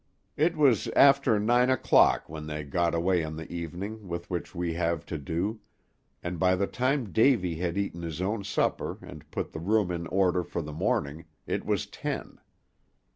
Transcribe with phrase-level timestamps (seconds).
[0.35, 4.73] It was after nine o'clock when they got away on the evening with which we
[4.73, 5.59] have to do,
[6.23, 10.07] and by the time Davy had eaten his own supper and put the room in
[10.07, 12.39] order for the morning, it was ten.